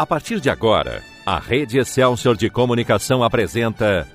[0.00, 4.08] A partir de agora, a Rede Excelsior de Comunicação apresenta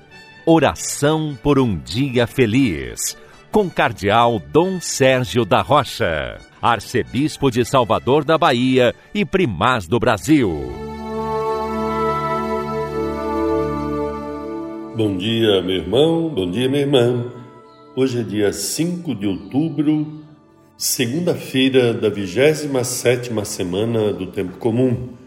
[0.44, 3.16] Oração por um Dia Feliz,
[3.52, 10.50] com Cardeal Dom Sérgio da Rocha, Arcebispo de Salvador da Bahia e Primaz do Brasil.
[14.96, 17.32] Bom dia, meu irmão, bom dia, minha irmã.
[17.94, 20.24] Hoje é dia 5 de outubro,
[20.76, 25.25] segunda-feira da 27ª semana do Tempo Comum.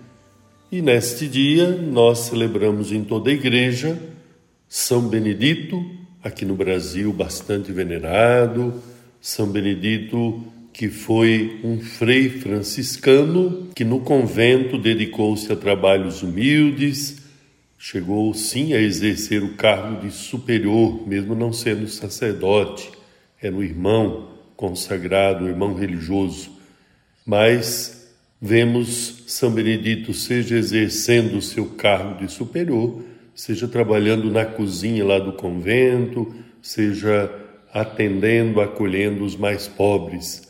[0.72, 4.00] E neste dia nós celebramos em toda a igreja
[4.68, 5.84] São Benedito,
[6.23, 8.80] aqui no Brasil bastante venerado,
[9.20, 17.18] São Benedito que foi um frei franciscano que no convento dedicou-se a trabalhos humildes,
[17.76, 22.91] chegou sim a exercer o cargo de superior, mesmo não sendo sacerdote,
[23.41, 26.52] era um irmão consagrado, um irmão religioso,
[27.26, 27.98] mas
[28.41, 33.04] vemos São Benedito seja exercendo o seu cargo de superior,
[33.35, 37.29] seja trabalhando na cozinha lá do convento, seja
[37.73, 40.48] atendendo, acolhendo os mais pobres.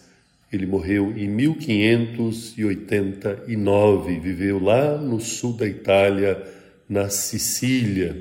[0.52, 6.44] Ele morreu em 1589, viveu lá no sul da Itália,
[6.88, 8.18] na Sicília.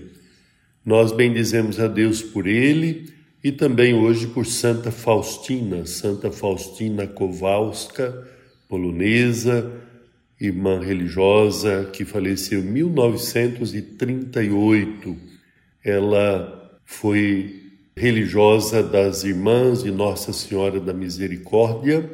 [0.84, 3.10] Nós bendizemos a Deus por ele
[3.42, 8.28] e também hoje por Santa Faustina, Santa Faustina Kowalska,
[8.68, 9.72] polonesa,
[10.40, 15.16] irmã religiosa que faleceu em 1938.
[15.82, 17.64] Ela foi
[17.96, 22.08] religiosa das Irmãs de Nossa Senhora da Misericórdia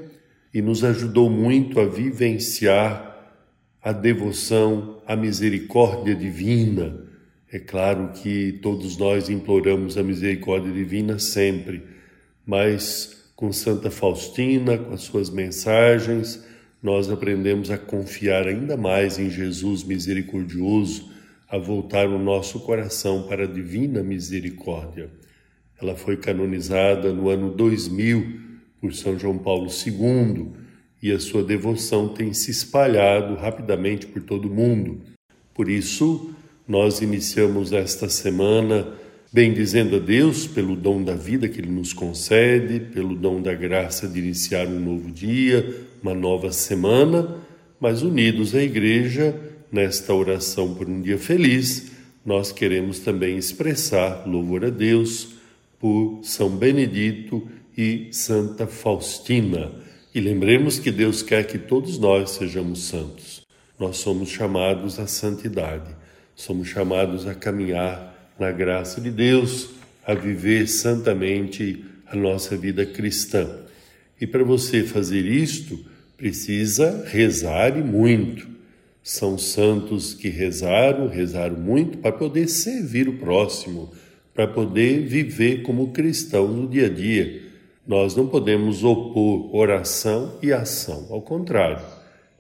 [0.53, 3.13] e nos ajudou muito a vivenciar
[3.83, 6.99] a devoção à misericórdia divina.
[7.53, 11.83] É claro que todos nós imploramos a misericórdia divina sempre,
[12.47, 16.43] mas com Santa Faustina, com as suas mensagens,
[16.83, 21.11] nós aprendemos a confiar ainda mais em Jesus misericordioso,
[21.47, 25.11] a voltar o nosso coração para a divina misericórdia.
[25.79, 28.41] Ela foi canonizada no ano 2000
[28.81, 30.53] por São João Paulo II
[31.03, 35.03] e a sua devoção tem se espalhado rapidamente por todo o mundo.
[35.53, 36.35] Por isso,
[36.67, 38.91] nós iniciamos esta semana
[39.35, 44.07] bendizendo a Deus pelo dom da vida que Ele nos concede, pelo dom da graça
[44.07, 47.39] de iniciar um novo dia, uma nova semana,
[47.81, 49.35] mas unidos à Igreja,
[49.73, 51.91] nesta oração por um dia feliz,
[52.25, 55.35] nós queremos também expressar louvor a Deus
[55.81, 57.43] por São Benedito
[57.77, 59.73] e Santa Faustina.
[60.15, 63.45] E lembremos que Deus quer que todos nós sejamos santos.
[63.81, 65.91] Nós somos chamados à santidade,
[66.37, 69.71] somos chamados a caminhar na graça de Deus,
[70.07, 73.49] a viver santamente a nossa vida cristã.
[74.21, 75.79] E para você fazer isto,
[76.17, 78.47] precisa rezar e muito.
[79.03, 83.93] São santos que rezaram, rezaram muito para poder servir o próximo,
[84.33, 87.43] para poder viver como cristão no dia a dia.
[87.87, 91.85] Nós não podemos opor oração e ação, ao contrário.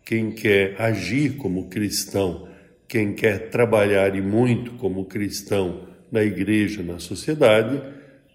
[0.04, 2.48] Quem quer agir como cristão,
[2.88, 7.80] quem quer trabalhar e muito como cristão na igreja, na sociedade,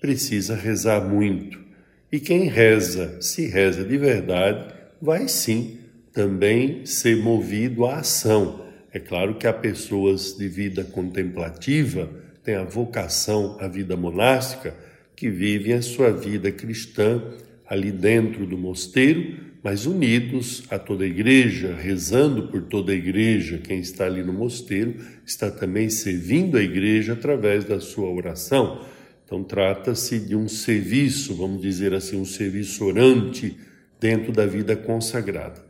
[0.02, 1.60] precisa rezar muito.
[2.12, 5.78] E quem reza, se reza de verdade, vai sim
[6.12, 8.66] também ser movido à ação.
[8.92, 12.10] É claro que há pessoas de vida contemplativa,
[12.44, 14.74] têm a vocação à vida monástica,
[15.16, 17.22] que vivem a sua vida cristã
[17.68, 23.58] ali dentro do mosteiro, mas unidos a toda a igreja, rezando por toda a igreja.
[23.58, 28.86] Quem está ali no mosteiro está também servindo a igreja através da sua oração.
[29.26, 33.58] Então, trata-se de um serviço, vamos dizer assim, um serviço orante
[34.00, 35.64] dentro da vida consagrada.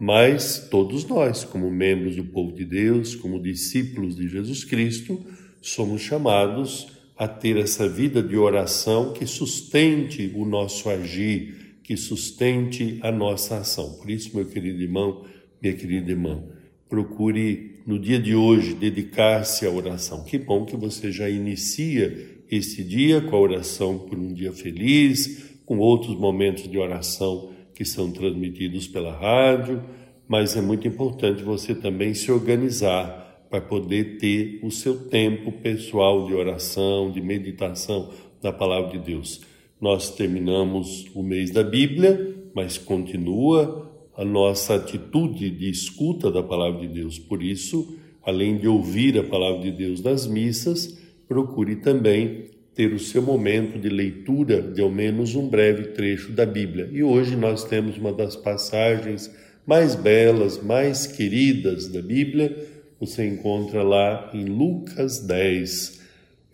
[0.00, 5.20] Mas todos nós, como membros do povo de Deus, como discípulos de Jesus Cristo,
[5.60, 12.98] somos chamados a ter essa vida de oração que sustente o nosso agir, que sustente
[13.02, 13.94] a nossa ação.
[13.94, 15.24] Por isso, meu querido irmão,
[15.60, 16.42] minha querida irmã,
[16.88, 20.24] procure no dia de hoje dedicar-se à oração.
[20.24, 25.56] Que bom que você já inicia este dia com a oração por um dia feliz,
[25.64, 29.82] com outros momentos de oração que são transmitidos pela rádio,
[30.28, 36.26] mas é muito importante você também se organizar para poder ter o seu tempo pessoal
[36.26, 39.40] de oração, de meditação da palavra de Deus.
[39.82, 46.82] Nós terminamos o mês da Bíblia, mas continua a nossa atitude de escuta da palavra
[46.82, 47.18] de Deus.
[47.18, 50.96] Por isso, além de ouvir a palavra de Deus nas missas,
[51.26, 52.44] procure também
[52.76, 56.88] ter o seu momento de leitura de ao menos um breve trecho da Bíblia.
[56.92, 59.34] E hoje nós temos uma das passagens
[59.66, 62.56] mais belas, mais queridas da Bíblia,
[63.00, 66.00] você encontra lá em Lucas 10.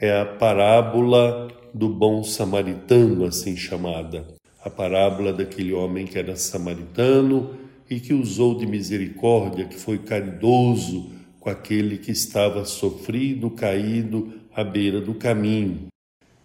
[0.01, 4.27] É a parábola do bom samaritano, assim chamada.
[4.65, 7.55] A parábola daquele homem que era samaritano
[7.89, 11.11] e que usou de misericórdia, que foi caridoso
[11.41, 15.87] com aquele que estava sofrido, caído à beira do caminho.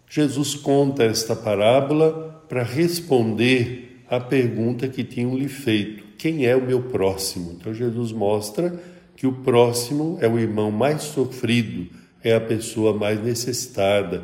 [0.10, 6.66] Jesus conta esta parábola para responder à pergunta que tinham lhe feito: quem é o
[6.66, 7.52] meu próximo?
[7.54, 8.80] Então Jesus mostra
[9.16, 11.88] que o próximo é o irmão mais sofrido,
[12.24, 14.24] é a pessoa mais necessitada,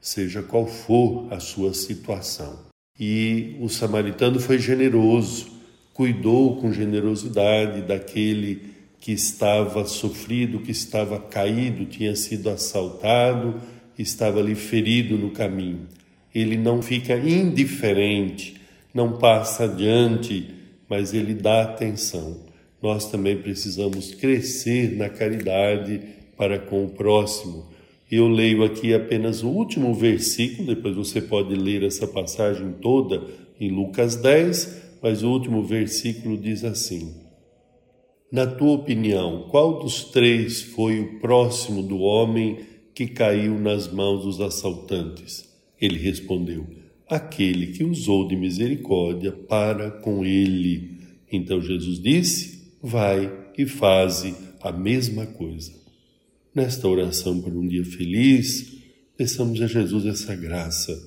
[0.00, 2.58] seja qual for a sua situação.
[2.98, 5.48] E o samaritano foi generoso,
[5.92, 8.70] cuidou com generosidade daquele
[9.00, 13.60] que estava sofrido, que estava caído, tinha sido assaltado,
[13.98, 15.86] estava ali ferido no caminho.
[16.34, 18.60] Ele não fica indiferente,
[18.94, 20.54] não passa adiante,
[20.88, 22.38] mas ele dá atenção.
[22.82, 26.00] Nós também precisamos crescer na caridade
[26.36, 27.68] para com o próximo.
[28.10, 33.22] Eu leio aqui apenas o último versículo, depois você pode ler essa passagem toda
[33.60, 37.14] em Lucas 10, mas o último versículo diz assim:
[38.32, 42.58] Na tua opinião, qual dos três foi o próximo do homem
[42.92, 45.48] que caiu nas mãos dos assaltantes?
[45.80, 46.66] Ele respondeu:
[47.08, 50.98] Aquele que usou de misericórdia para com ele.
[51.30, 55.79] Então Jesus disse: Vai e faze a mesma coisa.
[56.52, 58.72] Nesta oração por um dia feliz,
[59.16, 61.00] peçamos a Jesus essa graça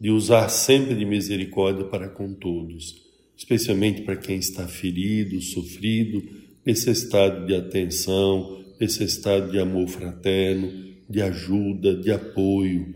[0.00, 3.02] de usar sempre de misericórdia para com todos,
[3.36, 6.22] especialmente para quem está ferido, sofrido,
[6.64, 10.72] necessitado de atenção, necessitado de amor fraterno,
[11.06, 12.94] de ajuda, de apoio.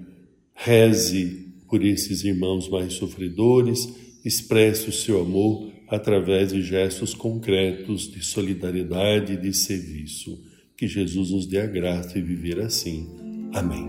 [0.55, 3.93] Reze por esses irmãos mais sofredores,
[4.25, 10.54] expresse o seu amor através de gestos concretos de solidariedade e de serviço.
[10.77, 13.09] Que Jesus nos dê a graça de viver assim.
[13.53, 13.89] Amém.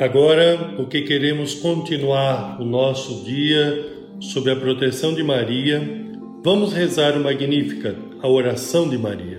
[0.00, 5.80] Agora, porque queremos continuar o nosso dia sob a proteção de Maria,
[6.42, 9.38] vamos rezar o Magnífica, a oração de Maria.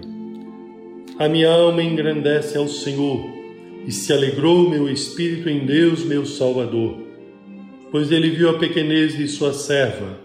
[1.19, 3.25] A minha alma engrandece ao Senhor
[3.85, 6.97] e se alegrou meu espírito em Deus, meu Salvador,
[7.91, 10.17] pois ele viu a pequenez de sua serva.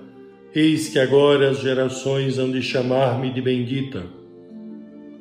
[0.55, 4.18] Eis que agora as gerações hão de chamar-me de bendita.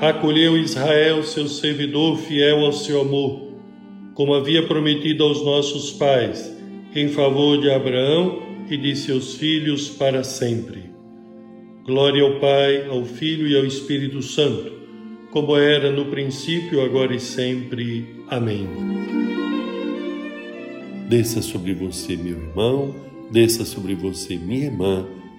[0.00, 3.52] acolheu Israel, seu servidor fiel ao seu amor,
[4.14, 6.52] como havia prometido aos nossos pais,
[6.94, 10.84] em favor de Abraão e de seus filhos para sempre.
[11.84, 14.72] Glória ao Pai, ao Filho e ao Espírito Santo,
[15.30, 18.06] como era no princípio, agora e sempre.
[18.28, 18.66] Amém.
[21.08, 22.94] Desça sobre você, meu irmão,
[23.30, 25.06] desça sobre você, minha irmã